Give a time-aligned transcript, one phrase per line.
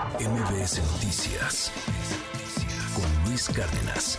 [0.00, 1.70] MBS Noticias
[2.94, 4.18] con Luis Cárdenas.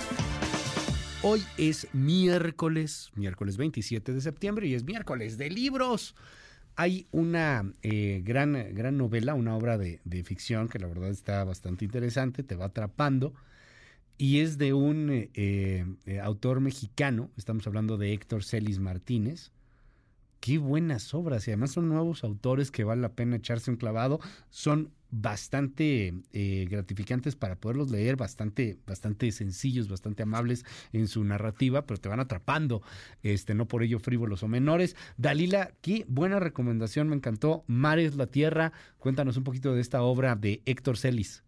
[1.24, 6.14] Hoy es miércoles, miércoles 27 de septiembre y es miércoles de libros.
[6.76, 11.84] Hay una eh, gran, gran novela, una obra de, ficción que la verdad está bastante
[11.84, 13.34] interesante, te va atrapando
[14.20, 15.30] y es de un eh,
[16.06, 19.52] eh, autor mexicano, estamos hablando de Héctor Celis Martínez,
[20.42, 24.20] qué buenas obras y además son nuevos autores que vale la pena echarse un clavado.
[24.50, 31.86] Son bastante eh, gratificantes para poderlos leer, bastante, bastante sencillos, bastante amables en su narrativa,
[31.86, 32.82] pero te van atrapando,
[33.22, 34.96] este, no por ello frívolos o menores.
[35.18, 37.64] Dalila, qué buena recomendación, me encantó.
[37.68, 41.44] Mares la Tierra, cuéntanos un poquito de esta obra de Héctor Celis.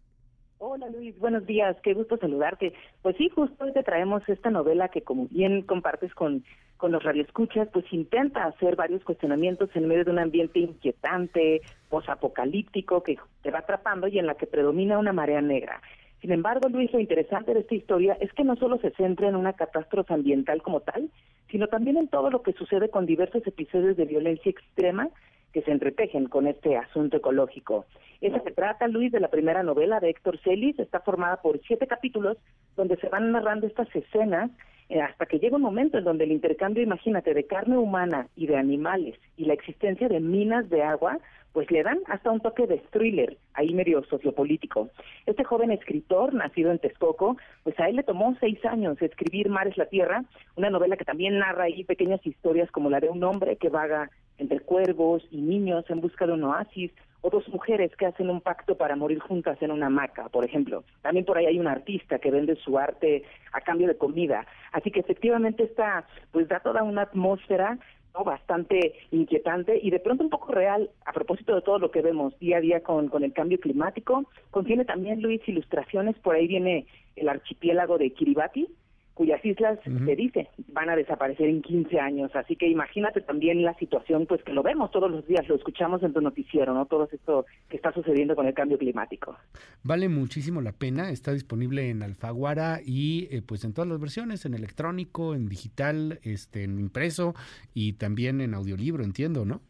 [0.66, 2.72] Hola Luis, buenos días, qué gusto saludarte.
[3.02, 6.42] Pues sí, justo hoy te traemos esta novela que como bien compartes con,
[6.78, 13.02] con los radioescuchas, pues intenta hacer varios cuestionamientos en medio de un ambiente inquietante, posapocalíptico,
[13.02, 15.82] que te va atrapando y en la que predomina una marea negra.
[16.22, 19.36] Sin embargo, Luis, lo interesante de esta historia es que no solo se centra en
[19.36, 21.10] una catástrofe ambiental como tal,
[21.50, 25.10] sino también en todo lo que sucede con diversos episodios de violencia extrema
[25.54, 27.86] que se entretejen con este asunto ecológico.
[28.20, 30.76] Esa se trata, Luis, de la primera novela de Héctor Celis.
[30.80, 32.36] Está formada por siete capítulos
[32.76, 34.50] donde se van narrando estas escenas
[34.88, 38.48] eh, hasta que llega un momento en donde el intercambio, imagínate, de carne humana y
[38.48, 41.18] de animales y la existencia de minas de agua,
[41.52, 44.90] pues le dan hasta un toque de thriller, ahí medio sociopolítico.
[45.24, 49.78] Este joven escritor, nacido en Texcoco, pues a él le tomó seis años escribir Mares
[49.78, 50.24] la Tierra,
[50.56, 54.10] una novela que también narra ahí pequeñas historias como la de un hombre que vaga
[54.38, 56.90] entre cuervos y niños en busca de un oasis,
[57.24, 60.84] o dos mujeres que hacen un pacto para morir juntas en una hamaca, por ejemplo.
[61.00, 64.46] También por ahí hay un artista que vende su arte a cambio de comida.
[64.72, 67.78] Así que efectivamente está, pues da toda una atmósfera
[68.12, 68.24] ¿no?
[68.24, 72.38] bastante inquietante y de pronto un poco real a propósito de todo lo que vemos
[72.40, 74.26] día a día con, con el cambio climático.
[74.50, 78.68] Contiene también, Luis, ilustraciones, por ahí viene el archipiélago de Kiribati,
[79.14, 82.30] cuyas islas, se dice, van a desaparecer en 15 años.
[82.34, 86.02] Así que imagínate también la situación, pues que lo vemos todos los días, lo escuchamos
[86.02, 86.86] en tu noticiero, ¿no?
[86.86, 89.36] Todo esto que está sucediendo con el cambio climático.
[89.84, 94.44] Vale muchísimo la pena, está disponible en Alfaguara y eh, pues en todas las versiones,
[94.44, 97.34] en electrónico, en digital, este, en impreso
[97.72, 99.60] y también en audiolibro, entiendo, ¿no?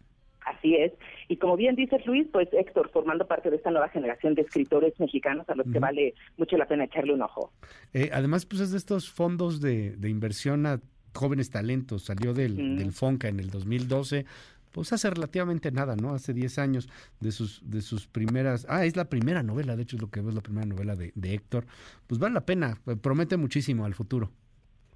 [0.65, 0.93] Así es.
[1.29, 4.99] Y como bien dices, Luis, pues Héctor, formando parte de esta nueva generación de escritores
[4.99, 7.53] mexicanos a los que vale mucho la pena echarle un ojo.
[7.93, 10.81] Eh, además, pues es de estos fondos de, inversión a
[11.15, 12.05] jóvenes talentos.
[12.05, 14.25] Salió del, del FONCA en el 2012
[14.73, 16.15] pues hace relativamente nada, ¿no?
[16.15, 16.89] Hace 10 años
[17.21, 20.19] de sus, de sus primeras, ah, es la primera novela, de hecho es lo que
[20.19, 21.65] es la primera novela de, de Héctor,
[22.09, 24.33] pues vale la pena, promete muchísimo al futuro.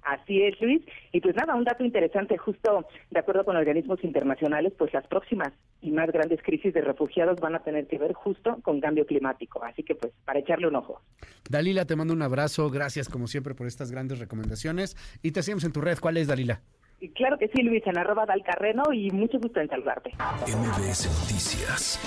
[0.09, 0.81] Así es, Luis.
[1.11, 5.53] Y pues nada, un dato interesante, justo de acuerdo con organismos internacionales, pues las próximas
[5.81, 9.63] y más grandes crisis de refugiados van a tener que ver justo con cambio climático.
[9.63, 11.01] Así que pues para echarle un ojo.
[11.47, 12.71] Dalila, te mando un abrazo.
[12.71, 14.97] Gracias como siempre por estas grandes recomendaciones.
[15.21, 15.99] Y te seguimos en tu red.
[15.99, 16.61] ¿Cuál es, Dalila?
[16.99, 20.11] Y claro que sí, Luis, en arroba Dalcarreno y mucho gusto en saludarte.
[20.47, 21.99] MBS Noticias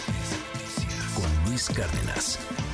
[1.14, 2.71] con Luis Cárdenas.